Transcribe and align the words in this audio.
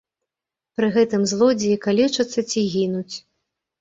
Пры 0.79 0.87
гэтым 0.95 1.21
злодзеі 1.33 1.77
калечацца 1.85 2.39
ці 2.51 2.67
гінуць. 2.77 3.15